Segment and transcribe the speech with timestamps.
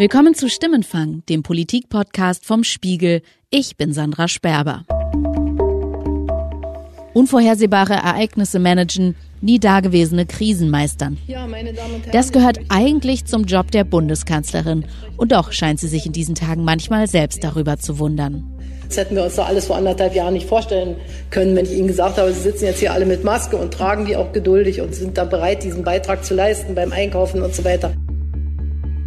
[0.00, 3.20] Willkommen zu Stimmenfang, dem Politik-Podcast vom Spiegel.
[3.50, 4.86] Ich bin Sandra Sperber.
[7.12, 11.18] Unvorhersehbare Ereignisse managen, nie dagewesene Krisen meistern.
[12.12, 14.86] Das gehört eigentlich zum Job der Bundeskanzlerin.
[15.18, 18.42] Und doch scheint sie sich in diesen Tagen manchmal selbst darüber zu wundern.
[18.88, 20.96] Das hätten wir uns doch alles vor anderthalb Jahren nicht vorstellen
[21.28, 24.06] können, wenn ich Ihnen gesagt habe, Sie sitzen jetzt hier alle mit Maske und tragen
[24.06, 27.64] die auch geduldig und sind da bereit, diesen Beitrag zu leisten beim Einkaufen und so
[27.64, 27.92] weiter.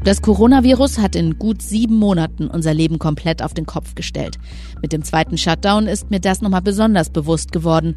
[0.04, 4.38] Das Coronavirus hat in gut sieben Monaten unser Leben komplett auf den Kopf gestellt.
[4.82, 7.96] Mit dem zweiten Shutdown ist mir das nochmal besonders bewusst geworden.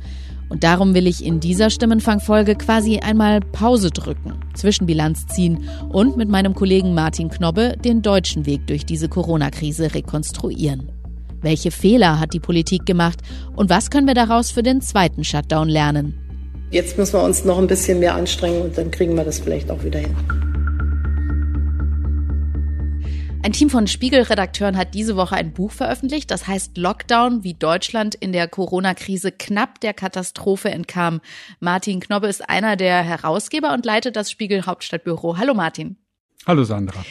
[0.49, 6.29] Und darum will ich in dieser Stimmenfangfolge quasi einmal Pause drücken, Zwischenbilanz ziehen und mit
[6.29, 10.93] meinem Kollegen Martin Knobbe den deutschen Weg durch diese Corona-Krise rekonstruieren.
[11.41, 13.19] Welche Fehler hat die Politik gemacht
[13.57, 16.15] und was können wir daraus für den zweiten Shutdown lernen?
[16.71, 19.73] Jetzt müssen wir uns noch ein bisschen mehr anstrengen und dann kriegen wir das vielleicht
[19.73, 20.15] auch wieder hin.
[23.47, 28.17] Ein Team von Spiegel-Redakteuren hat diese Woche ein Buch veröffentlicht, das heißt Lockdown, wie Deutschland
[28.17, 31.21] in der Corona-Krise knapp der Katastrophe entkam.
[31.61, 35.39] Martin Knobbe ist einer der Herausgeber und leitet das Spiegel Hauptstadtbüro.
[35.39, 35.95] Hallo Martin.
[36.45, 37.05] Hallo Sandra.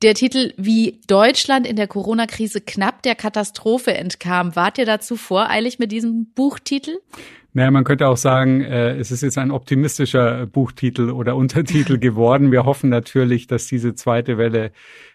[0.00, 4.56] Der Titel Wie Deutschland in der Corona-Krise knapp der Katastrophe entkam.
[4.56, 6.96] Wart ihr dazu voreilig mit diesem Buchtitel?
[7.52, 12.52] Naja, man könnte auch sagen, äh, es ist jetzt ein optimistischer Buchtitel oder Untertitel geworden.
[12.52, 14.72] Wir hoffen natürlich, dass diese zweite Welle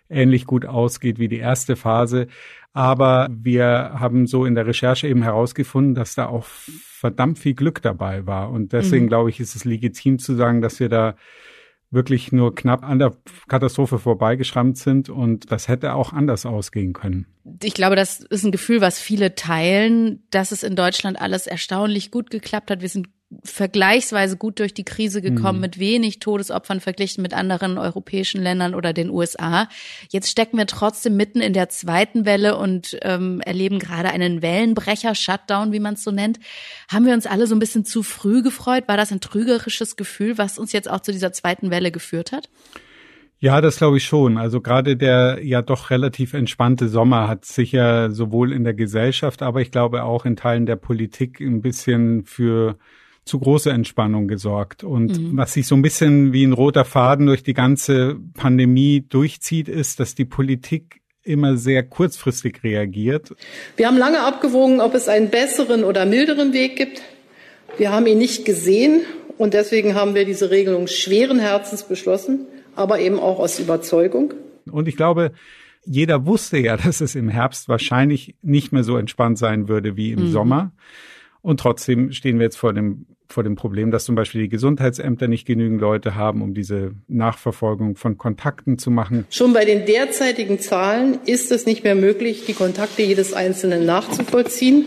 [0.10, 2.28] ähnlich gut ausgeht wie die erste Phase.
[2.74, 7.82] Aber wir haben so in der Recherche eben herausgefunden, dass da auch verdammt viel Glück
[7.82, 8.52] dabei war.
[8.52, 9.10] Und deswegen mhm.
[9.10, 11.16] glaube ich, ist es legitim zu sagen, dass wir da
[11.92, 13.16] wirklich nur knapp an der
[13.48, 17.26] Katastrophe vorbeigeschrammt sind und das hätte auch anders ausgehen können.
[17.64, 22.12] Ich glaube, das ist ein Gefühl, was viele teilen, dass es in Deutschland alles erstaunlich
[22.12, 22.82] gut geklappt hat.
[22.82, 23.08] Wir sind
[23.44, 25.62] vergleichsweise gut durch die Krise gekommen, mhm.
[25.62, 29.70] mit wenig Todesopfern verglichen mit anderen europäischen Ländern oder den USA.
[30.10, 35.14] Jetzt stecken wir trotzdem mitten in der zweiten Welle und ähm, erleben gerade einen Wellenbrecher,
[35.14, 36.40] Shutdown, wie man es so nennt.
[36.92, 38.88] Haben wir uns alle so ein bisschen zu früh gefreut?
[38.88, 42.50] War das ein trügerisches Gefühl, was uns jetzt auch zu dieser zweiten Welle geführt hat?
[43.42, 44.38] Ja, das glaube ich schon.
[44.38, 49.62] Also gerade der ja doch relativ entspannte Sommer hat sicher sowohl in der Gesellschaft, aber
[49.62, 52.78] ich glaube auch in Teilen der Politik ein bisschen für
[53.30, 54.84] zu große Entspannung gesorgt.
[54.84, 55.38] Und mhm.
[55.38, 60.00] was sich so ein bisschen wie ein roter Faden durch die ganze Pandemie durchzieht, ist,
[60.00, 63.36] dass die Politik immer sehr kurzfristig reagiert.
[63.78, 67.02] Wir haben lange abgewogen, ob es einen besseren oder milderen Weg gibt.
[67.78, 69.02] Wir haben ihn nicht gesehen
[69.38, 74.34] und deswegen haben wir diese Regelung schweren Herzens beschlossen, aber eben auch aus Überzeugung.
[74.72, 75.32] Und ich glaube,
[75.86, 80.12] jeder wusste ja, dass es im Herbst wahrscheinlich nicht mehr so entspannt sein würde wie
[80.12, 80.32] im mhm.
[80.32, 80.72] Sommer.
[81.42, 85.28] Und trotzdem stehen wir jetzt vor dem, vor dem Problem, dass zum Beispiel die Gesundheitsämter
[85.28, 89.26] nicht genügend Leute haben, um diese Nachverfolgung von Kontakten zu machen.
[89.30, 94.86] Schon bei den derzeitigen Zahlen ist es nicht mehr möglich, die Kontakte jedes Einzelnen nachzuvollziehen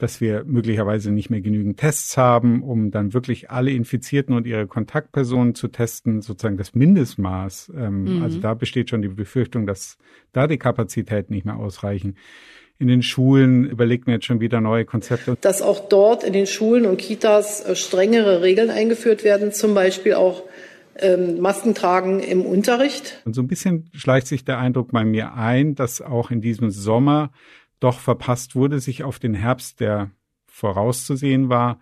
[0.00, 4.66] dass wir möglicherweise nicht mehr genügend Tests haben, um dann wirklich alle Infizierten und ihre
[4.66, 7.72] Kontaktpersonen zu testen, sozusagen das Mindestmaß.
[7.76, 8.22] Ähm, mhm.
[8.22, 9.98] Also da besteht schon die Befürchtung, dass
[10.32, 12.16] da die Kapazitäten nicht mehr ausreichen
[12.80, 15.36] in den Schulen überlegt man jetzt schon wieder neue Konzepte.
[15.42, 20.14] Dass auch dort in den Schulen und Kitas äh, strengere Regeln eingeführt werden, zum Beispiel
[20.14, 20.44] auch
[20.98, 23.20] ähm, Masken tragen im Unterricht.
[23.26, 26.70] Und so ein bisschen schleicht sich der Eindruck bei mir ein, dass auch in diesem
[26.70, 27.30] Sommer
[27.80, 30.10] doch verpasst wurde, sich auf den Herbst, der
[30.46, 31.80] vorauszusehen war,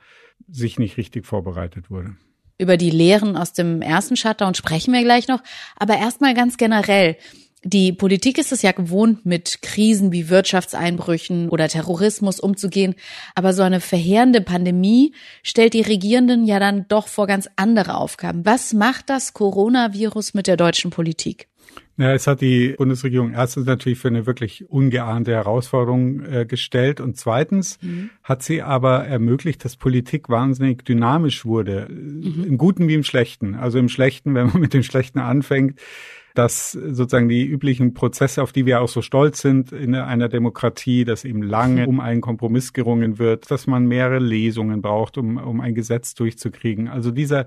[0.50, 2.16] sich nicht richtig vorbereitet wurde.
[2.58, 5.44] Über die Lehren aus dem ersten Shutdown sprechen wir gleich noch,
[5.76, 7.16] aber erstmal ganz generell.
[7.64, 12.94] Die Politik ist es ja gewohnt, mit Krisen wie Wirtschaftseinbrüchen oder Terrorismus umzugehen.
[13.34, 18.46] Aber so eine verheerende Pandemie stellt die Regierenden ja dann doch vor ganz andere Aufgaben.
[18.46, 21.48] Was macht das Coronavirus mit der deutschen Politik?
[21.96, 27.16] Ja, es hat die Bundesregierung erstens natürlich für eine wirklich ungeahnte Herausforderung äh, gestellt und
[27.16, 28.10] zweitens mhm.
[28.22, 32.44] hat sie aber ermöglicht, dass Politik wahnsinnig dynamisch wurde, mhm.
[32.46, 33.56] im Guten wie im Schlechten.
[33.56, 35.80] Also im Schlechten, wenn man mit dem Schlechten anfängt,
[36.38, 41.04] dass sozusagen die üblichen Prozesse, auf die wir auch so stolz sind in einer Demokratie,
[41.04, 45.60] dass eben lange um einen Kompromiss gerungen wird, dass man mehrere Lesungen braucht, um, um
[45.60, 46.86] ein Gesetz durchzukriegen.
[46.86, 47.46] Also dieser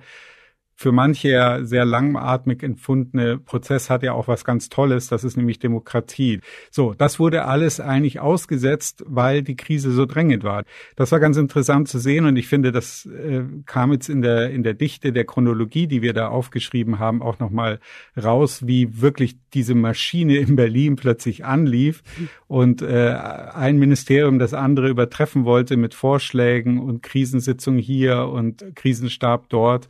[0.81, 5.37] für manche ja sehr langatmig empfundene Prozess hat ja auch was ganz Tolles, das ist
[5.37, 6.41] nämlich Demokratie.
[6.71, 10.63] So, das wurde alles eigentlich ausgesetzt, weil die Krise so drängend war.
[10.95, 14.49] Das war ganz interessant zu sehen und ich finde, das äh, kam jetzt in der
[14.49, 17.79] in der Dichte der Chronologie, die wir da aufgeschrieben haben, auch noch mal
[18.21, 22.01] raus, wie wirklich diese Maschine in Berlin plötzlich anlief
[22.47, 23.15] und äh,
[23.53, 29.87] ein Ministerium das andere übertreffen wollte mit Vorschlägen und Krisensitzung hier und Krisenstab dort.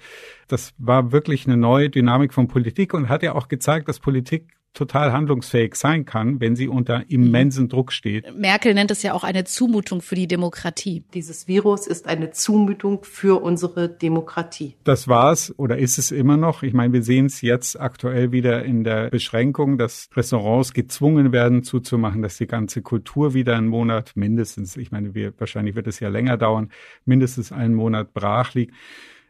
[0.51, 4.53] Das war wirklich eine neue Dynamik von Politik und hat ja auch gezeigt, dass Politik
[4.73, 8.33] total handlungsfähig sein kann, wenn sie unter immensen Druck steht.
[8.37, 11.03] Merkel nennt es ja auch eine Zumutung für die Demokratie.
[11.13, 14.75] Dieses Virus ist eine Zumutung für unsere Demokratie.
[14.83, 16.63] Das war's oder ist es immer noch?
[16.63, 21.63] Ich meine, wir sehen es jetzt aktuell wieder in der Beschränkung, dass Restaurants gezwungen werden
[21.63, 25.99] zuzumachen, dass die ganze Kultur wieder einen Monat mindestens, ich meine, wir, wahrscheinlich wird es
[25.99, 26.71] ja länger dauern,
[27.03, 28.73] mindestens einen Monat brach liegt.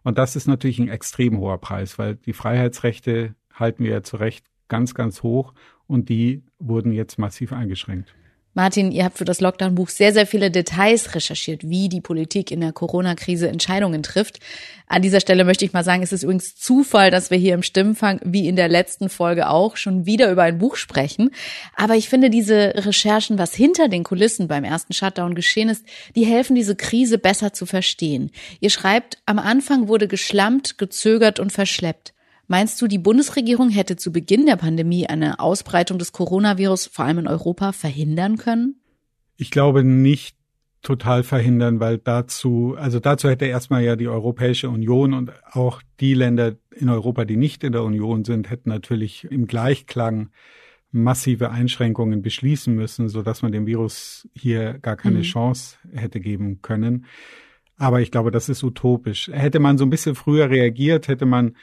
[0.04, 4.18] Und das ist natürlich ein extrem hoher Preis, weil die Freiheitsrechte halten wir ja zu
[4.18, 5.54] Recht ganz, ganz hoch
[5.86, 8.16] und die wurden jetzt massiv eingeschränkt.
[8.54, 12.60] Martin, ihr habt für das Lockdown-Buch sehr, sehr viele Details recherchiert, wie die Politik in
[12.60, 14.40] der Corona-Krise Entscheidungen trifft.
[14.88, 17.64] An dieser Stelle möchte ich mal sagen, es ist übrigens Zufall, dass wir hier im
[17.64, 21.32] Stimmenfang, wie in der letzten Folge auch, schon wieder über ein Buch sprechen.
[21.78, 26.26] Aber ich finde diese Recherchen, was hinter den Kulissen beim ersten Shutdown geschehen ist, die
[26.26, 28.32] helfen, diese Krise besser zu verstehen.
[28.60, 32.14] Ihr schreibt, am Anfang wurde geschlampt, gezögert und verschleppt.
[32.52, 37.20] Meinst du, die Bundesregierung hätte zu Beginn der Pandemie eine Ausbreitung des Coronavirus vor allem
[37.20, 38.76] in Europa verhindern können?
[39.38, 40.36] Ich glaube nicht
[40.82, 46.14] total verhindern, weil dazu, also dazu hätte erstmal ja die Europäische Union und auch die
[46.14, 50.30] Länder in Europa, die nicht in der Union sind, hätten natürlich im Gleichklang
[50.92, 55.24] massive Einschränkungen beschließen müssen, so dass man dem Virus hier gar keine mhm.
[55.24, 57.06] Chance hätte geben können.
[57.78, 59.30] Aber ich glaube, das ist utopisch.
[59.32, 61.56] Hätte man so ein bisschen früher reagiert, hätte man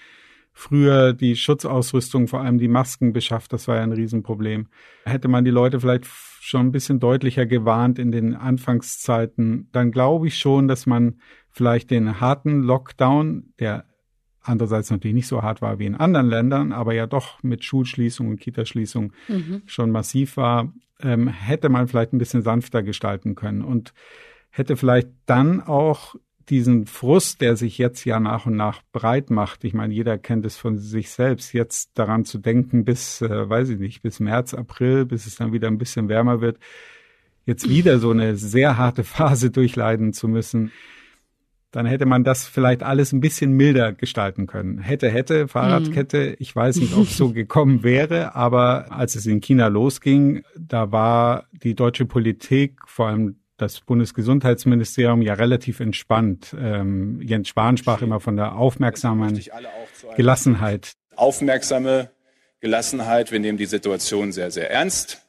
[0.59, 3.53] früher die Schutzausrüstung, vor allem die Masken beschafft.
[3.53, 4.67] Das war ja ein Riesenproblem.
[5.05, 6.07] Hätte man die Leute vielleicht
[6.41, 11.21] schon ein bisschen deutlicher gewarnt in den Anfangszeiten, dann glaube ich schon, dass man
[11.51, 13.85] vielleicht den harten Lockdown, der
[14.43, 18.27] andererseits natürlich nicht so hart war wie in anderen Ländern, aber ja doch mit Schulschließung
[18.29, 19.63] und Kitaschließung mhm.
[19.67, 23.95] schon massiv war, ähm, hätte man vielleicht ein bisschen sanfter gestalten können und
[24.51, 26.17] hätte vielleicht dann auch
[26.51, 30.47] diesen Frust, der sich jetzt ja nach und nach breit macht, ich meine, jeder kennt
[30.47, 34.55] es von sich selbst, jetzt daran zu denken, bis, äh, weiß ich nicht, bis März,
[34.55, 36.59] April, bis es dann wieder ein bisschen wärmer wird,
[37.45, 40.73] jetzt wieder so eine sehr harte Phase durchleiden zu müssen,
[41.71, 44.79] dann hätte man das vielleicht alles ein bisschen milder gestalten können.
[44.79, 49.41] Hätte, hätte, Fahrradkette, ich weiß nicht, ob es so gekommen wäre, aber als es in
[49.41, 56.57] China losging, da war die deutsche Politik, vor allem das Bundesgesundheitsministerium ja relativ entspannt.
[56.59, 59.45] Ähm, Jens Spahn sprach immer von der aufmerksamen
[60.17, 60.93] Gelassenheit.
[61.17, 62.11] Aufmerksame
[62.61, 63.33] Gelassenheit.
[63.33, 65.23] Wir nehmen die Situation sehr, sehr ernst.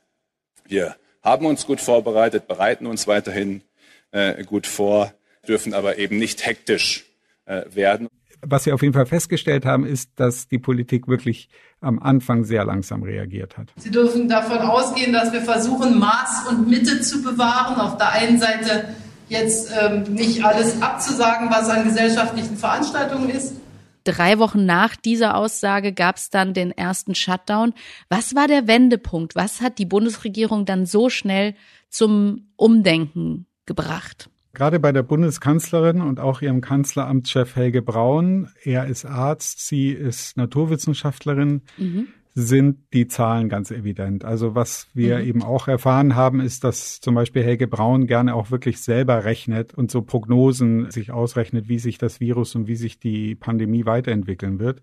[0.65, 3.63] Wir haben uns gut vorbereitet, bereiten uns weiterhin
[4.11, 5.13] äh, gut vor,
[5.47, 7.05] dürfen aber eben nicht hektisch
[7.45, 8.09] äh, werden
[8.41, 11.49] was wir auf jeden Fall festgestellt haben, ist, dass die Politik wirklich
[11.81, 13.69] am Anfang sehr langsam reagiert hat.
[13.77, 17.79] Sie dürfen davon ausgehen, dass wir versuchen, Maß und Mitte zu bewahren.
[17.79, 18.95] Auf der einen Seite
[19.29, 23.53] jetzt ähm, nicht alles abzusagen, was an gesellschaftlichen Veranstaltungen ist.
[24.03, 27.73] Drei Wochen nach dieser Aussage gab es dann den ersten Shutdown.
[28.09, 29.35] Was war der Wendepunkt?
[29.35, 31.53] Was hat die Bundesregierung dann so schnell
[31.89, 34.29] zum Umdenken gebracht?
[34.53, 40.37] Gerade bei der Bundeskanzlerin und auch ihrem Kanzleramtschef Helge Braun, er ist Arzt, sie ist
[40.37, 42.07] Naturwissenschaftlerin, mhm.
[42.33, 44.25] sind die Zahlen ganz evident.
[44.25, 45.25] Also was wir mhm.
[45.25, 49.75] eben auch erfahren haben, ist, dass zum Beispiel Helge Braun gerne auch wirklich selber rechnet
[49.75, 54.59] und so Prognosen sich ausrechnet, wie sich das Virus und wie sich die Pandemie weiterentwickeln
[54.59, 54.81] wird.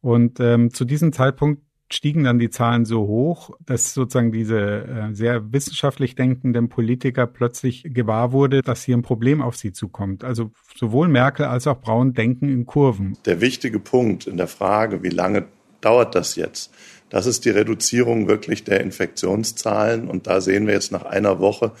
[0.00, 5.14] Und ähm, zu diesem Zeitpunkt stiegen dann die Zahlen so hoch, dass sozusagen diese äh,
[5.14, 10.24] sehr wissenschaftlich denkenden Politiker plötzlich gewahr wurde, dass hier ein Problem auf sie zukommt.
[10.24, 13.16] Also sowohl Merkel als auch Braun denken in Kurven.
[13.26, 15.46] Der wichtige Punkt in der Frage, wie lange
[15.80, 16.72] dauert das jetzt?
[17.10, 20.08] Das ist die Reduzierung wirklich der Infektionszahlen.
[20.08, 21.72] Und da sehen wir jetzt nach einer Woche,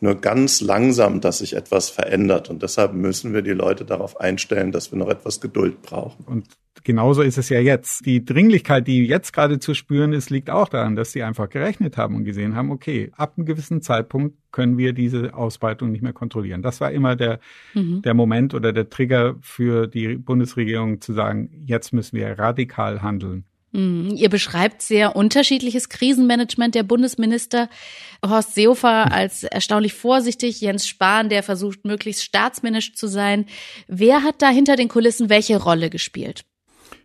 [0.00, 2.50] nur ganz langsam, dass sich etwas verändert.
[2.50, 6.24] Und deshalb müssen wir die Leute darauf einstellen, dass wir noch etwas Geduld brauchen.
[6.24, 6.46] Und
[6.84, 8.06] genauso ist es ja jetzt.
[8.06, 11.96] Die Dringlichkeit, die jetzt gerade zu spüren ist, liegt auch daran, dass sie einfach gerechnet
[11.96, 16.12] haben und gesehen haben, okay, ab einem gewissen Zeitpunkt können wir diese Ausbreitung nicht mehr
[16.12, 16.62] kontrollieren.
[16.62, 17.40] Das war immer der,
[17.74, 18.02] mhm.
[18.02, 23.44] der Moment oder der Trigger für die Bundesregierung zu sagen, jetzt müssen wir radikal handeln.
[23.72, 24.12] Mhm.
[24.16, 27.68] Ihr beschreibt sehr unterschiedliches Krisenmanagement der Bundesminister.
[28.26, 33.46] Horst Seehofer als erstaunlich vorsichtig, Jens Spahn, der versucht, möglichst staatsmännisch zu sein.
[33.86, 36.44] Wer hat da hinter den Kulissen welche Rolle gespielt?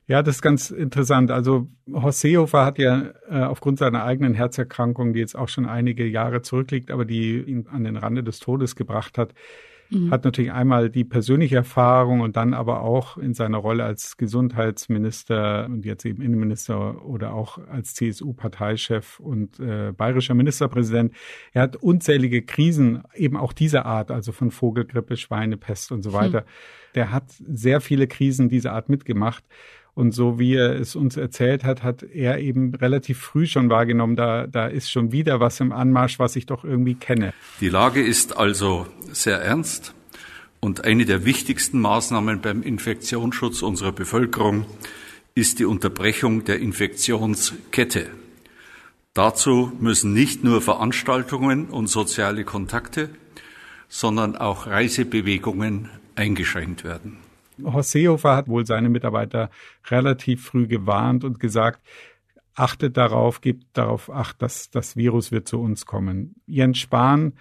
[0.05, 1.32] Ja, das ist ganz interessant.
[1.32, 6.05] Also Horst Seehofer hat ja äh, aufgrund seiner eigenen Herzerkrankung, die jetzt auch schon einige
[6.05, 9.34] Jahre zurückliegt, aber die ihn an den Rande des Todes gebracht hat,
[9.94, 10.12] mhm.
[10.12, 15.66] hat natürlich einmal die persönliche Erfahrung und dann aber auch in seiner Rolle als Gesundheitsminister
[15.66, 21.14] und jetzt eben Innenminister oder auch als CSU-Parteichef und äh, bayerischer Ministerpräsident.
[21.54, 26.20] Er hat unzählige Krisen eben auch dieser Art, also von Vogelgrippe, Schweinepest und so hm.
[26.20, 26.42] weiter.
[26.42, 26.94] Mhm.
[26.96, 29.44] Der hat sehr viele Krisen dieser Art mitgemacht.
[29.96, 34.16] Und so wie er es uns erzählt hat, hat er eben relativ früh schon wahrgenommen,
[34.16, 37.34] da, da ist schon wieder was im Anmarsch, was ich doch irgendwie kenne.
[37.62, 39.94] Die Lage ist also sehr ernst.
[40.60, 44.66] Und eine der wichtigsten Maßnahmen beim Infektionsschutz unserer Bevölkerung
[45.36, 48.08] ist die Unterbrechung der Infektionskette.
[49.14, 53.10] Dazu müssen nicht nur Veranstaltungen und soziale Kontakte,
[53.90, 57.18] sondern auch Reisebewegungen eingeschränkt werden.
[57.63, 59.50] Horst Seehofer hat wohl seine Mitarbeiter
[59.89, 61.81] relativ früh gewarnt und gesagt,
[62.55, 66.36] achtet darauf, gebt darauf acht, dass das Virus wird zu uns kommen.
[66.45, 67.33] Jens Spahn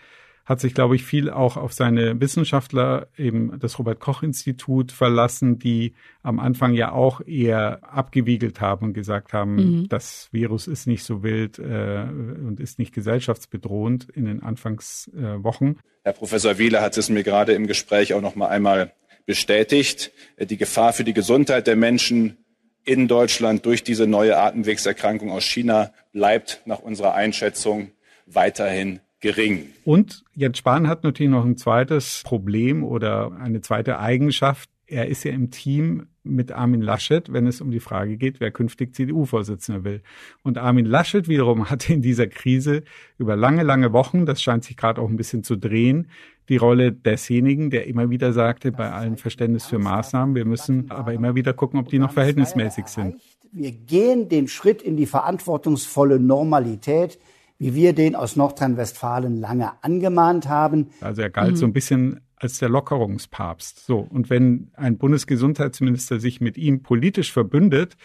[0.45, 5.59] hat sich, glaube ich, viel auch auf seine Wissenschaftler, eben das Robert Koch Institut verlassen,
[5.59, 9.89] die am Anfang ja auch eher abgewiegelt haben und gesagt haben, mhm.
[9.89, 15.77] das Virus ist nicht so wild äh, und ist nicht gesellschaftsbedrohend in den Anfangswochen.
[15.77, 18.93] Äh, Herr Professor Wieler hat es mir gerade im Gespräch auch noch mal einmal
[19.27, 20.13] bestätigt.
[20.39, 22.39] Die Gefahr für die Gesundheit der Menschen
[22.85, 27.93] in Deutschland durch diese neue Atemwegserkrankung aus China bleibt nach unserer Einschätzung
[28.27, 29.71] weiterhin gering.
[29.85, 34.69] Und Jens Spahn hat natürlich noch ein zweites Problem oder eine zweite Eigenschaft.
[34.87, 38.51] Er ist ja im Team mit Armin Laschet, wenn es um die Frage geht, wer
[38.51, 40.03] künftig CDU-Vorsitzender will.
[40.43, 42.83] Und Armin Laschet wiederum hatte in dieser Krise
[43.19, 46.09] über lange, lange Wochen, das scheint sich gerade auch ein bisschen zu drehen,
[46.49, 51.13] die Rolle desjenigen, der immer wieder sagte, bei allem Verständnis für Maßnahmen, wir müssen aber
[51.13, 53.17] immer wieder gucken, ob die noch verhältnismäßig sind.
[53.53, 57.19] Wir gehen den Schritt in die verantwortungsvolle Normalität
[57.63, 60.89] wie wir den aus Nordrhein-Westfalen lange angemahnt haben.
[61.01, 61.57] Also er galt mhm.
[61.57, 63.87] so ein bisschen als der Lockerungspapst.
[63.87, 63.99] So.
[63.99, 67.97] Und wenn ein Bundesgesundheitsminister sich mit ihm politisch verbündet,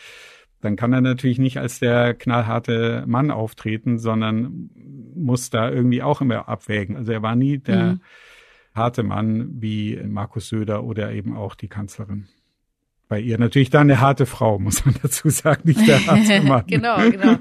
[0.62, 4.70] dann kann er natürlich nicht als der knallharte Mann auftreten, sondern
[5.16, 6.96] muss da irgendwie auch immer abwägen.
[6.96, 8.02] Also er war nie der mhm.
[8.74, 12.28] harte Mann wie Markus Söder oder eben auch die Kanzlerin.
[13.08, 16.64] Bei ihr natürlich dann eine harte Frau, muss man dazu sagen, nicht der harte Mann.
[16.68, 17.38] genau, genau.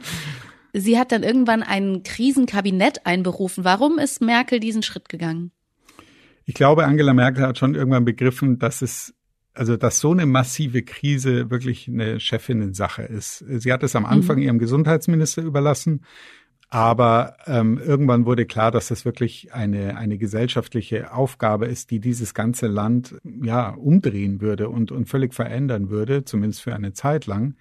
[0.73, 3.65] Sie hat dann irgendwann ein Krisenkabinett einberufen.
[3.65, 5.51] Warum ist Merkel diesen Schritt gegangen?
[6.47, 9.15] Ich glaube, Angela Merkel hat schon irgendwann begriffen, dass es
[9.53, 13.39] also dass so eine massive Krise wirklich eine Chefinnen-Sache ist.
[13.39, 14.43] Sie hat es am Anfang mhm.
[14.43, 16.05] ihrem Gesundheitsminister überlassen,
[16.69, 22.35] aber ähm, irgendwann wurde klar, dass das wirklich eine eine gesellschaftliche Aufgabe ist, die dieses
[22.35, 27.57] ganze Land ja umdrehen würde und und völlig verändern würde, zumindest für eine Zeit lang.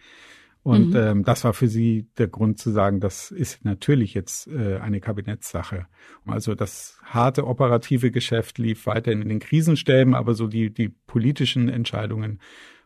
[0.66, 0.96] Und mhm.
[0.96, 5.00] ähm, das war für sie der Grund zu sagen, das ist natürlich jetzt äh, eine
[5.00, 5.86] Kabinettssache.
[6.26, 11.70] Also das harte operative Geschäft lief weiterhin in den Krisenstäben, aber so die, die politischen
[11.70, 12.40] Entscheidungen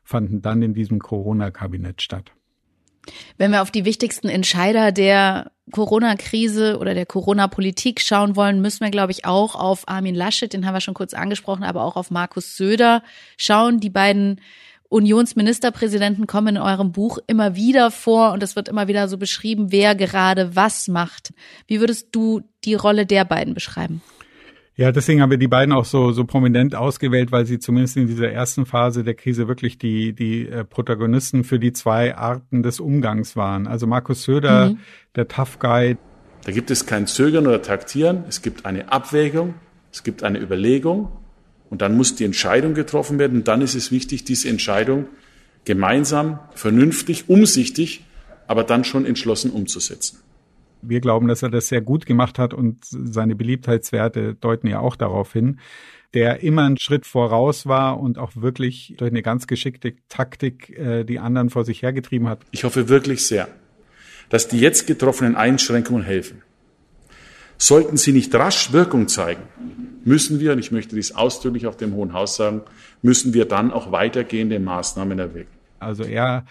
[0.03, 2.33] fanden dann in diesem Corona-Kabinett statt.
[3.37, 8.91] Wenn wir auf die wichtigsten Entscheider der Corona-Krise oder der Corona-Politik schauen wollen, müssen wir,
[8.91, 12.11] glaube ich, auch auf Armin Laschet, den haben wir schon kurz angesprochen, aber auch auf
[12.11, 13.03] Markus Söder
[13.37, 13.79] schauen.
[13.79, 14.41] Die beiden
[14.89, 19.71] Unionsministerpräsidenten kommen in eurem Buch immer wieder vor und es wird immer wieder so beschrieben,
[19.71, 21.31] wer gerade was macht.
[21.67, 24.01] Wie würdest du die Rolle der beiden beschreiben?
[24.75, 28.07] Ja, deswegen haben wir die beiden auch so, so prominent ausgewählt, weil sie zumindest in
[28.07, 32.79] dieser ersten Phase der Krise wirklich die, die äh, Protagonisten für die zwei Arten des
[32.79, 33.67] Umgangs waren.
[33.67, 34.79] Also Markus Söder, mhm.
[35.17, 35.97] der Tough Guy.
[36.45, 38.23] Da gibt es kein Zögern oder Taktieren.
[38.29, 39.55] Es gibt eine Abwägung.
[39.91, 41.11] Es gibt eine Überlegung.
[41.69, 43.39] Und dann muss die Entscheidung getroffen werden.
[43.39, 45.07] Und dann ist es wichtig, diese Entscheidung
[45.65, 48.05] gemeinsam, vernünftig, umsichtig,
[48.47, 50.19] aber dann schon entschlossen umzusetzen.
[50.81, 54.95] Wir glauben, dass er das sehr gut gemacht hat und seine Beliebtheitswerte deuten ja auch
[54.95, 55.59] darauf hin,
[56.13, 61.03] der immer einen Schritt voraus war und auch wirklich durch eine ganz geschickte Taktik äh,
[61.03, 62.41] die anderen vor sich hergetrieben hat.
[62.51, 63.47] Ich hoffe wirklich sehr,
[64.29, 66.41] dass die jetzt getroffenen Einschränkungen helfen.
[67.61, 69.43] Sollten sie nicht rasch Wirkung zeigen,
[70.05, 72.61] müssen wir, und ich möchte dies ausdrücklich auf dem Hohen Haus sagen,
[73.01, 75.49] müssen wir dann auch weitergehende Maßnahmen erwägen.
[75.79, 76.45] Also er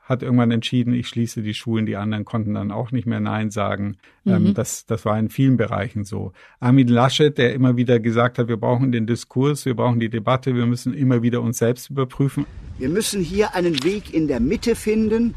[0.00, 3.50] hat irgendwann entschieden, ich schließe die Schulen, die anderen konnten dann auch nicht mehr Nein
[3.50, 3.96] sagen.
[4.24, 4.54] Ähm, mhm.
[4.54, 6.32] das, das war in vielen Bereichen so.
[6.60, 10.54] Armin Laschet, der immer wieder gesagt hat, wir brauchen den Diskurs, wir brauchen die Debatte,
[10.54, 12.46] wir müssen immer wieder uns selbst überprüfen.
[12.78, 15.34] Wir müssen hier einen Weg in der Mitte finden,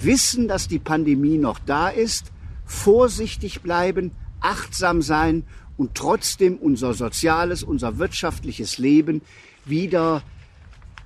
[0.00, 2.32] wissen, dass die Pandemie noch da ist,
[2.64, 4.12] vorsichtig bleiben,
[4.46, 5.44] achtsam sein
[5.76, 9.22] und trotzdem unser soziales, unser wirtschaftliches Leben
[9.64, 10.22] wieder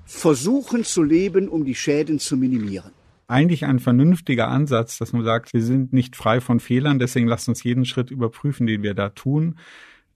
[0.05, 2.93] versuchen zu leben, um die Schäden zu minimieren.
[3.29, 7.49] Eigentlich ein vernünftiger Ansatz, dass man sagt, wir sind nicht frei von Fehlern, deswegen lasst
[7.49, 9.57] uns jeden Schritt überprüfen, den wir da tun.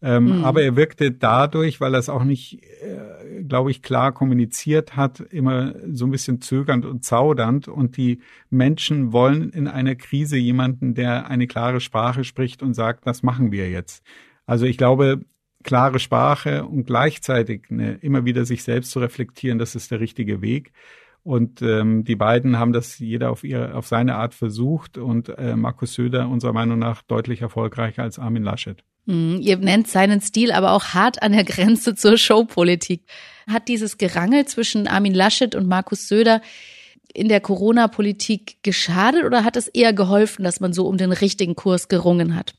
[0.04, 0.44] Ähm, mhm.
[0.44, 5.18] Aber er wirkte dadurch, weil er es auch nicht, äh, glaube ich, klar kommuniziert hat,
[5.18, 7.68] immer so ein bisschen zögernd und zaudernd.
[7.68, 8.20] Und die
[8.50, 13.50] Menschen wollen in einer Krise jemanden, der eine klare Sprache spricht und sagt, das machen
[13.50, 14.04] wir jetzt.
[14.44, 15.25] Also ich glaube,
[15.62, 20.42] klare Sprache und gleichzeitig eine, immer wieder sich selbst zu reflektieren, das ist der richtige
[20.42, 20.73] Weg.
[21.23, 25.56] Und ähm, die beiden haben das jeder auf ihre, auf seine Art versucht und äh,
[25.56, 28.84] Markus Söder unserer Meinung nach deutlich erfolgreicher als Armin Laschet.
[29.06, 33.02] Mm, ihr nennt seinen Stil aber auch hart an der Grenze zur Showpolitik.
[33.46, 36.40] Hat dieses Gerangel zwischen Armin Laschet und Markus Söder
[37.12, 41.54] in der Corona-Politik geschadet oder hat es eher geholfen, dass man so um den richtigen
[41.54, 42.54] Kurs gerungen hat?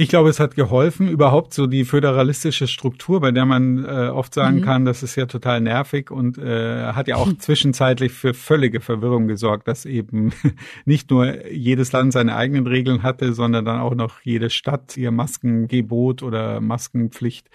[0.00, 4.32] Ich glaube, es hat geholfen, überhaupt so die föderalistische Struktur, bei der man äh, oft
[4.32, 4.62] sagen mhm.
[4.62, 9.26] kann, das ist ja total nervig und äh, hat ja auch zwischenzeitlich für völlige Verwirrung
[9.26, 10.32] gesorgt, dass eben
[10.84, 15.10] nicht nur jedes Land seine eigenen Regeln hatte, sondern dann auch noch jede Stadt ihr
[15.10, 17.50] Maskengebot oder Maskenpflicht.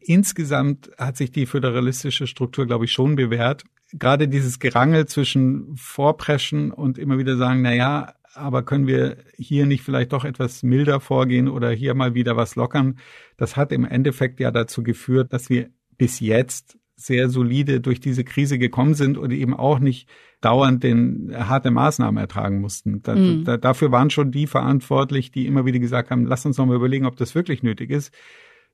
[0.00, 3.64] Insgesamt hat sich die föderalistische Struktur, glaube ich, schon bewährt.
[3.92, 9.66] Gerade dieses Gerangel zwischen Vorpreschen und immer wieder sagen, na ja, aber können wir hier
[9.66, 12.98] nicht vielleicht doch etwas milder vorgehen oder hier mal wieder was lockern?
[13.36, 18.24] Das hat im Endeffekt ja dazu geführt, dass wir bis jetzt sehr solide durch diese
[18.24, 20.08] Krise gekommen sind und eben auch nicht
[20.40, 23.02] dauernd den harte Maßnahmen ertragen mussten.
[23.02, 23.44] Da, mhm.
[23.44, 26.76] da, dafür waren schon die verantwortlich, die immer wieder gesagt haben, lass uns noch mal
[26.76, 28.14] überlegen, ob das wirklich nötig ist.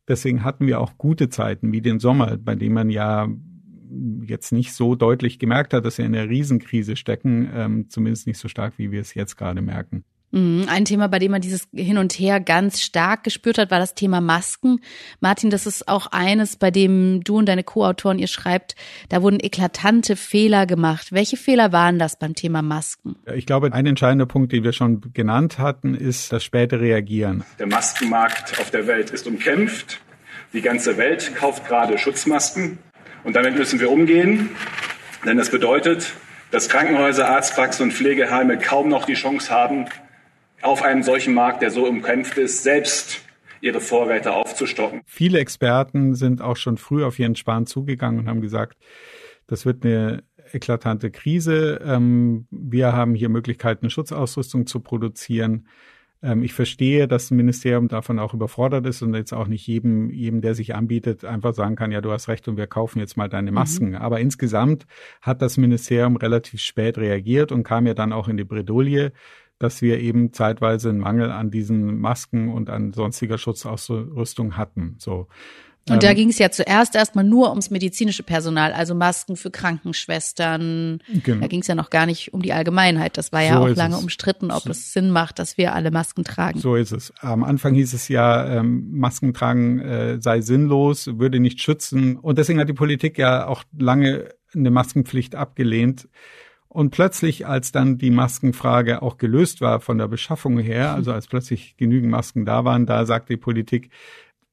[0.07, 3.29] Deswegen hatten wir auch gute Zeiten wie den Sommer, bei dem man ja
[4.25, 8.39] jetzt nicht so deutlich gemerkt hat, dass wir in einer Riesenkrise stecken, ähm, zumindest nicht
[8.39, 10.05] so stark, wie wir es jetzt gerade merken.
[10.33, 10.67] Mhm.
[10.69, 13.95] Ein Thema, bei dem man dieses Hin und Her ganz stark gespürt hat, war das
[13.95, 14.81] Thema Masken.
[15.21, 18.77] Martin, das ist auch eines, bei dem du und deine Co-Autoren ihr schreibt,
[19.09, 21.13] da wurden eklatante Fehler gemacht.
[21.13, 23.17] Welche Fehler waren das beim Thema Masken?
[23.35, 27.45] Ich glaube, ein entscheidender Punkt, den wir schon genannt hatten, ist das späte Reagieren.
[27.59, 30.01] Der Maskenmarkt auf der Welt ist umkämpft.
[30.53, 32.79] Die ganze Welt kauft gerade Schutzmasken.
[33.25, 34.51] Und damit müssen wir umgehen,
[35.27, 36.15] denn das bedeutet,
[36.51, 39.87] dass Krankenhäuser, Arztpraxen und Pflegeheime kaum noch die Chance haben,
[40.63, 43.23] auf einem solchen Markt, der so umkämpft ist, selbst
[43.61, 45.03] ihre Vorräte aufzustocken.
[45.07, 48.77] Viele Experten sind auch schon früh auf Jens Spahn zugegangen und haben gesagt,
[49.47, 50.23] das wird eine
[50.53, 51.81] eklatante Krise.
[51.85, 55.67] Ähm, wir haben hier Möglichkeiten, Schutzausrüstung zu produzieren.
[56.23, 60.11] Ähm, ich verstehe, dass ein Ministerium davon auch überfordert ist und jetzt auch nicht jedem,
[60.11, 63.17] jedem, der sich anbietet, einfach sagen kann, ja, du hast recht und wir kaufen jetzt
[63.17, 63.91] mal deine Masken.
[63.91, 63.97] Mhm.
[63.97, 64.87] Aber insgesamt
[65.23, 69.13] hat das Ministerium relativ spät reagiert und kam ja dann auch in die Bredouille,
[69.59, 74.97] dass wir eben zeitweise einen Mangel an diesen Masken und an sonstiger Schutzausrüstung hatten.
[74.99, 75.29] So.
[75.91, 79.51] Und da ähm, ging es ja zuerst erstmal nur ums medizinische Personal, also Masken für
[79.51, 81.01] Krankenschwestern.
[81.25, 81.41] Genau.
[81.41, 83.17] Da ging es ja noch gar nicht um die Allgemeinheit.
[83.19, 84.03] Das war ja so auch lange es.
[84.03, 84.71] umstritten, ob so.
[84.71, 86.59] es Sinn macht, dass wir alle Masken tragen.
[86.59, 87.13] So ist es.
[87.21, 92.17] Am Anfang hieß es ja, ähm, Masken tragen äh, sei sinnlos, würde nicht schützen.
[92.17, 96.09] Und deswegen hat die Politik ja auch lange eine Maskenpflicht abgelehnt.
[96.73, 101.27] Und plötzlich, als dann die Maskenfrage auch gelöst war von der Beschaffung her, also als
[101.27, 103.91] plötzlich genügend Masken da waren, da sagt die Politik,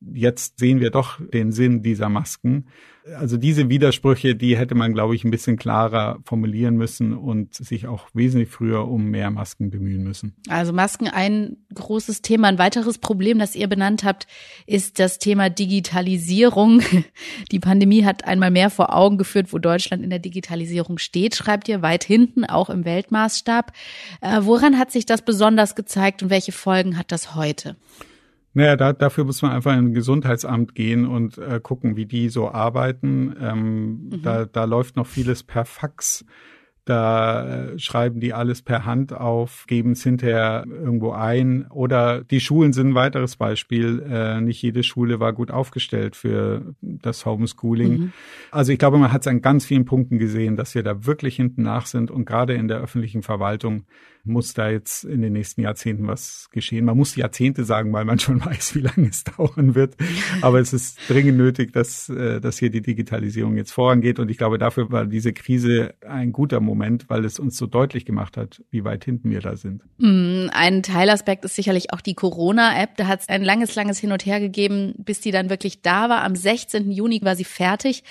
[0.01, 2.67] jetzt sehen wir doch den Sinn dieser Masken.
[3.15, 7.87] Also diese Widersprüche, die hätte man, glaube ich, ein bisschen klarer formulieren müssen und sich
[7.87, 10.35] auch wesentlich früher um mehr Masken bemühen müssen.
[10.49, 12.49] Also Masken ein großes Thema.
[12.49, 14.27] Ein weiteres Problem, das ihr benannt habt,
[14.65, 16.81] ist das Thema Digitalisierung.
[17.51, 21.69] Die Pandemie hat einmal mehr vor Augen geführt, wo Deutschland in der Digitalisierung steht, schreibt
[21.69, 23.71] ihr weit hinten, auch im Weltmaßstab.
[24.19, 27.77] Äh, woran hat sich das besonders gezeigt und welche Folgen hat das heute?
[28.57, 32.29] Naja, da, dafür muss man einfach in ein Gesundheitsamt gehen und äh, gucken, wie die
[32.29, 33.35] so arbeiten.
[33.39, 34.21] Ähm, mhm.
[34.23, 36.25] da, da läuft noch vieles per Fax.
[36.83, 41.67] Da äh, schreiben die alles per Hand auf, geben es hinterher irgendwo ein.
[41.69, 44.03] Oder die Schulen sind ein weiteres Beispiel.
[44.09, 47.91] Äh, nicht jede Schule war gut aufgestellt für das Homeschooling.
[47.91, 48.13] Mhm.
[48.49, 51.35] Also ich glaube, man hat es an ganz vielen Punkten gesehen, dass wir da wirklich
[51.35, 52.09] hinten nach sind.
[52.09, 53.83] Und gerade in der öffentlichen Verwaltung
[54.27, 56.85] muss da jetzt in den nächsten Jahrzehnten was geschehen.
[56.85, 59.95] Man muss Jahrzehnte sagen, weil man schon weiß, wie lange es dauern wird.
[60.41, 64.19] Aber es ist dringend nötig, dass, äh, dass hier die Digitalisierung jetzt vorangeht.
[64.19, 68.05] Und ich glaube, dafür war diese Krise ein guter Moment, weil es uns so deutlich
[68.05, 69.83] gemacht hat, wie weit hinten wir da sind.
[69.97, 72.97] Mm, ein Teilaspekt ist sicherlich auch die Corona-App.
[72.97, 76.09] Da hat es ein langes, langes Hin und Her gegeben, bis die dann wirklich da
[76.09, 76.23] war.
[76.23, 76.91] Am 16.
[76.91, 78.03] Juni war sie fertig.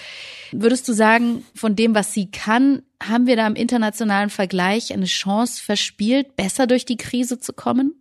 [0.52, 5.06] Würdest du sagen, von dem, was sie kann, haben wir da im internationalen Vergleich eine
[5.06, 7.94] Chance verspielt, besser durch die Krise zu kommen?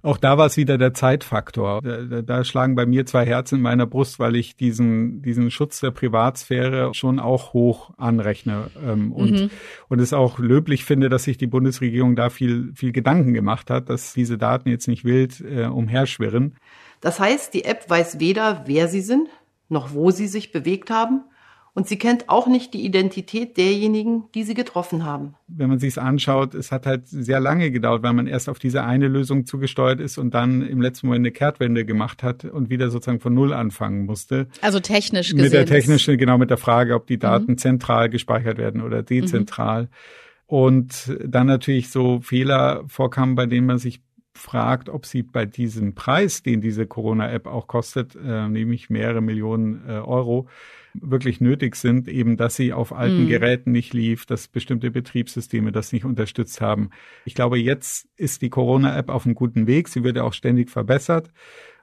[0.00, 1.82] Auch da war es wieder der Zeitfaktor.
[1.82, 5.80] Da, da, schlagen bei mir zwei Herzen in meiner Brust, weil ich diesen, diesen Schutz
[5.80, 9.50] der Privatsphäre schon auch hoch anrechne ähm, und, mhm.
[9.88, 13.88] und es auch löblich finde, dass sich die Bundesregierung da viel, viel Gedanken gemacht hat,
[13.88, 16.54] dass diese Daten jetzt nicht wild äh, umherschwirren.
[17.00, 19.28] Das heißt, die App weiß weder, wer sie sind,
[19.68, 21.24] noch wo sie sich bewegt haben
[21.78, 25.36] Und sie kennt auch nicht die Identität derjenigen, die sie getroffen haben.
[25.46, 28.58] Wenn man sich es anschaut, es hat halt sehr lange gedauert, weil man erst auf
[28.58, 32.68] diese eine Lösung zugesteuert ist und dann im letzten Moment eine Kehrtwende gemacht hat und
[32.68, 34.48] wieder sozusagen von Null anfangen musste.
[34.60, 35.44] Also technisch gesehen.
[35.44, 37.58] Mit der technischen, genau mit der Frage, ob die Daten mhm.
[37.58, 39.82] zentral gespeichert werden oder dezentral.
[39.82, 39.88] Mhm.
[40.46, 44.00] Und dann natürlich so Fehler vorkamen, bei denen man sich
[44.32, 49.82] fragt, ob sie bei diesem Preis, den diese Corona-App auch kostet, äh, nämlich mehrere Millionen
[49.86, 50.48] äh, Euro,
[51.02, 53.28] wirklich nötig sind, eben dass sie auf alten mhm.
[53.28, 56.90] Geräten nicht lief, dass bestimmte Betriebssysteme das nicht unterstützt haben.
[57.24, 59.88] Ich glaube, jetzt ist die Corona-App auf einem guten Weg.
[59.88, 61.30] Sie wird ja auch ständig verbessert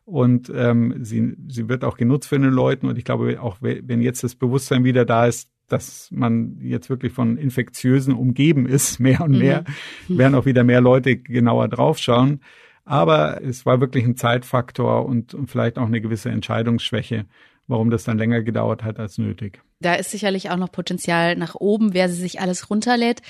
[0.06, 2.88] und ähm, sie, sie wird auch genutzt von den Leuten.
[2.88, 7.12] Und ich glaube, auch wenn jetzt das Bewusstsein wieder da ist, dass man jetzt wirklich
[7.12, 9.64] von Infektiösen umgeben ist, mehr und mehr,
[10.08, 10.18] mhm.
[10.20, 12.42] werden auch wieder mehr Leute genauer draufschauen.
[12.86, 17.26] Aber es war wirklich ein Zeitfaktor und, und vielleicht auch eine gewisse Entscheidungsschwäche,
[17.68, 19.62] warum das dann länger gedauert hat als nötig.
[19.80, 23.22] Da ist sicherlich auch noch Potenzial nach oben, wer sie sich alles runterlädt.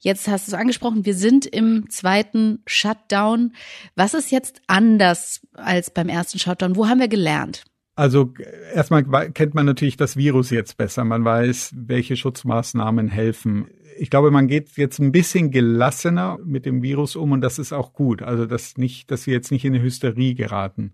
[0.00, 3.54] Jetzt hast du es angesprochen, wir sind im zweiten Shutdown.
[3.96, 6.76] Was ist jetzt anders als beim ersten Shutdown?
[6.76, 7.64] Wo haben wir gelernt?
[7.96, 8.34] Also
[8.74, 11.04] erstmal kennt man natürlich das Virus jetzt besser.
[11.04, 13.68] Man weiß, welche Schutzmaßnahmen helfen.
[13.96, 17.72] Ich glaube, man geht jetzt ein bisschen gelassener mit dem Virus um und das ist
[17.72, 18.22] auch gut.
[18.22, 20.92] Also dass nicht, dass wir jetzt nicht in eine Hysterie geraten.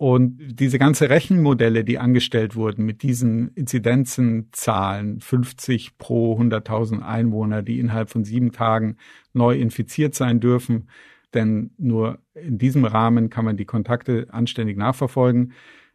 [0.00, 7.78] Und diese ganze Rechenmodelle, die angestellt wurden mit diesen Inzidenzenzahlen, 50 pro 100.000 Einwohner, die
[7.78, 8.96] innerhalb von sieben Tagen
[9.34, 10.88] neu infiziert sein dürfen,
[11.34, 15.52] denn nur in diesem Rahmen kann man die Kontakte anständig nachverfolgen.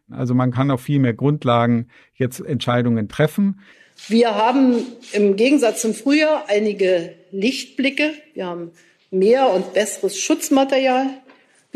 [0.08, 3.58] Also man kann auf viel mehr Grundlagen jetzt Entscheidungen treffen.
[4.06, 4.76] Wir haben
[5.14, 8.12] im Gegensatz zum Frühjahr einige Lichtblicke.
[8.34, 8.70] Wir haben
[9.10, 11.08] mehr und besseres Schutzmaterial.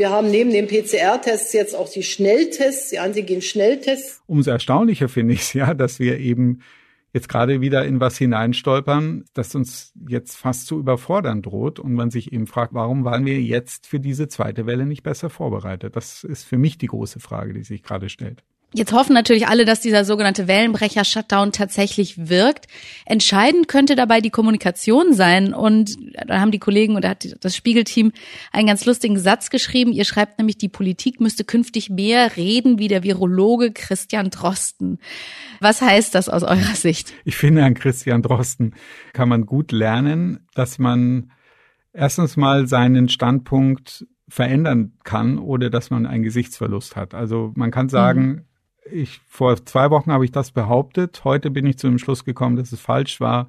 [0.01, 4.23] Wir haben neben den PCR-Tests jetzt auch die Schnelltests, die Antigen-Schnelltests.
[4.27, 6.63] Umso erstaunlicher finde ich es ja, dass wir eben
[7.13, 12.11] jetzt gerade wieder in was hineinstolpern, das uns jetzt fast zu überfordern droht und man
[12.11, 15.97] sich eben fragt, warum waren wir jetzt für diese zweite Welle nicht besser vorbereitet?
[15.97, 18.43] Das ist für mich die große Frage, die sich gerade stellt.
[18.73, 22.69] Jetzt hoffen natürlich alle, dass dieser sogenannte Wellenbrecher-Shutdown tatsächlich wirkt.
[23.05, 25.53] Entscheidend könnte dabei die Kommunikation sein.
[25.53, 28.13] Und da haben die Kollegen oder hat das Spiegelteam
[28.53, 29.91] einen ganz lustigen Satz geschrieben.
[29.91, 35.01] Ihr schreibt nämlich, die Politik müsste künftig mehr reden wie der Virologe Christian Drosten.
[35.59, 37.13] Was heißt das aus eurer Sicht?
[37.25, 38.77] Ich finde, an Christian Drosten
[39.13, 41.33] kann man gut lernen, dass man
[41.93, 47.15] erstens mal seinen Standpunkt verändern kann oder dass man einen Gesichtsverlust hat.
[47.15, 48.45] Also man kann sagen, mhm
[48.93, 51.23] ich, vor zwei Wochen habe ich das behauptet.
[51.25, 53.49] Heute bin ich zu dem Schluss gekommen, dass es falsch war,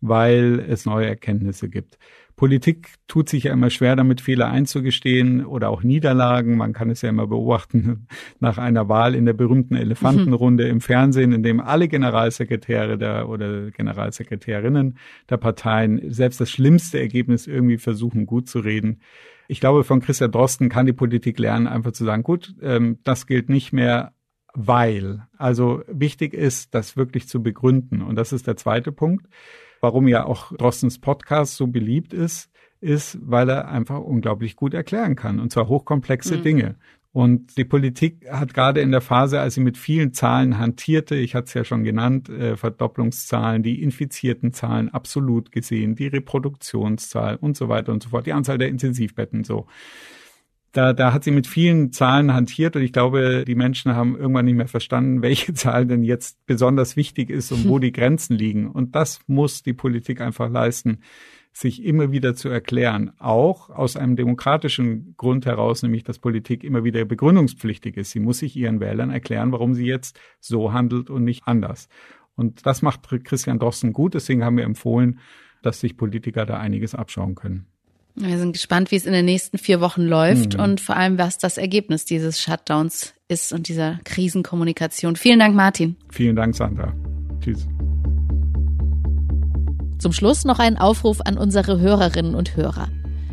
[0.00, 1.98] weil es neue Erkenntnisse gibt.
[2.36, 6.58] Politik tut sich ja immer schwer damit, Fehler einzugestehen oder auch Niederlagen.
[6.58, 8.06] Man kann es ja immer beobachten
[8.40, 10.70] nach einer Wahl in der berühmten Elefantenrunde mhm.
[10.70, 14.98] im Fernsehen, in dem alle Generalsekretäre der oder Generalsekretärinnen
[15.30, 19.00] der Parteien selbst das schlimmste Ergebnis irgendwie versuchen gut zu reden.
[19.48, 23.26] Ich glaube, von Christian Drosten kann die Politik lernen, einfach zu sagen, gut, ähm, das
[23.26, 24.12] gilt nicht mehr,
[24.56, 25.26] weil.
[25.36, 28.02] Also wichtig ist, das wirklich zu begründen.
[28.02, 29.26] Und das ist der zweite Punkt,
[29.80, 35.14] warum ja auch Drostens Podcast so beliebt ist, ist, weil er einfach unglaublich gut erklären
[35.14, 35.40] kann.
[35.40, 36.42] Und zwar hochkomplexe mhm.
[36.42, 36.74] Dinge.
[37.12, 41.34] Und die Politik hat gerade in der Phase, als sie mit vielen Zahlen hantierte, ich
[41.34, 47.56] hatte es ja schon genannt, äh, Verdopplungszahlen, die infizierten Zahlen absolut gesehen, die Reproduktionszahl und
[47.56, 49.66] so weiter und so fort, die Anzahl der Intensivbetten so
[50.76, 54.44] da, da hat sie mit vielen Zahlen hantiert und ich glaube, die Menschen haben irgendwann
[54.44, 58.70] nicht mehr verstanden, welche Zahl denn jetzt besonders wichtig ist und wo die Grenzen liegen.
[58.70, 61.00] Und das muss die Politik einfach leisten,
[61.52, 66.84] sich immer wieder zu erklären, auch aus einem demokratischen Grund heraus, nämlich dass Politik immer
[66.84, 68.10] wieder begründungspflichtig ist.
[68.10, 71.88] Sie muss sich ihren Wählern erklären, warum sie jetzt so handelt und nicht anders.
[72.34, 75.20] Und das macht Christian Drosten gut, deswegen haben wir empfohlen,
[75.62, 77.66] dass sich Politiker da einiges abschauen können.
[78.18, 80.62] Wir sind gespannt, wie es in den nächsten vier Wochen läuft mhm.
[80.62, 85.16] und vor allem, was das Ergebnis dieses Shutdowns ist und dieser Krisenkommunikation.
[85.16, 85.96] Vielen Dank, Martin.
[86.10, 86.94] Vielen Dank, Sandra.
[87.40, 87.66] Tschüss.
[89.98, 92.88] Zum Schluss noch ein Aufruf an unsere Hörerinnen und Hörer.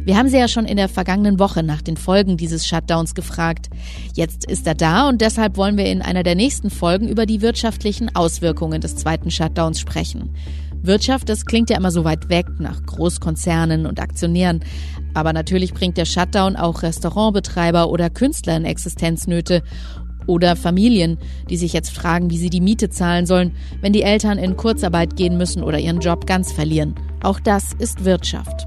[0.06, 3.70] Wir haben Sie ja schon in der vergangenen Woche nach den Folgen dieses Shutdowns gefragt.
[4.14, 7.42] Jetzt ist er da und deshalb wollen wir in einer der nächsten Folgen über die
[7.42, 10.36] wirtschaftlichen Auswirkungen des zweiten Shutdowns sprechen.
[10.84, 14.64] Wirtschaft, das klingt ja immer so weit weg nach Großkonzernen und Aktionären.
[15.14, 19.64] Aber natürlich bringt der Shutdown auch Restaurantbetreiber oder Künstler in Existenznöte.
[20.26, 21.18] Oder Familien,
[21.50, 25.18] die sich jetzt fragen, wie sie die Miete zahlen sollen, wenn die Eltern in Kurzarbeit
[25.18, 26.96] gehen müssen oder ihren Job ganz verlieren.
[27.22, 28.66] Auch das ist Wirtschaft.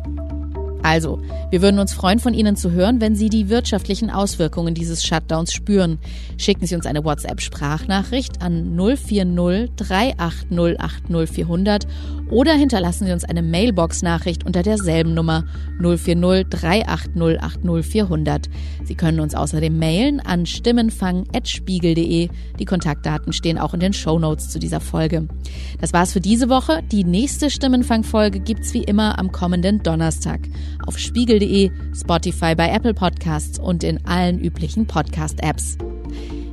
[0.87, 1.21] Also,
[1.51, 5.53] wir würden uns freuen, von Ihnen zu hören, wenn Sie die wirtschaftlichen Auswirkungen dieses Shutdowns
[5.53, 5.99] spüren.
[6.39, 11.89] Schicken Sie uns eine WhatsApp-Sprachnachricht an 040 380 80400
[12.31, 15.45] oder hinterlassen Sie uns eine Mailbox-Nachricht unter derselben Nummer
[15.81, 18.49] 040 380 80400.
[18.85, 22.29] Sie können uns außerdem mailen an stimmenfang.spiegel.de.
[22.59, 25.29] Die Kontaktdaten stehen auch in den Show Notes zu dieser Folge.
[25.81, 26.83] Das war's für diese Woche.
[26.91, 30.41] Die nächste Stimmenfang-Folge gibt's wie immer am kommenden Donnerstag
[30.87, 35.79] auf spiegel.de, Spotify bei Apple Podcasts und in allen üblichen Podcast-Apps.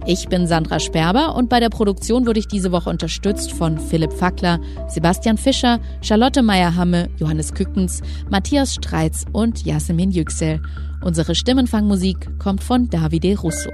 [0.05, 4.11] Ich bin Sandra Sperber und bei der Produktion wurde ich diese Woche unterstützt von Philipp
[4.11, 10.61] Fackler, Sebastian Fischer, Charlotte Meyer-Hamme, Johannes Kückens, Matthias Streitz und Yasemin Yüksel.
[11.01, 13.69] Unsere Stimmenfangmusik kommt von Davide Russo.